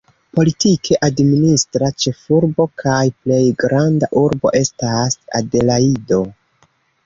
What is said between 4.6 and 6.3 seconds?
estas Adelajdo.